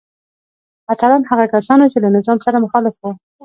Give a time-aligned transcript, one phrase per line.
[0.91, 3.11] اتلان هغه کسان وو چې له نظام سره مخالف وو.